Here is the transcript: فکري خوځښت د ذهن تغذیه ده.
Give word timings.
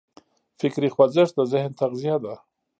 فکري 0.59 0.89
خوځښت 0.95 1.33
د 1.37 1.39
ذهن 1.53 1.71
تغذیه 1.79 2.15
ده. 2.23 2.33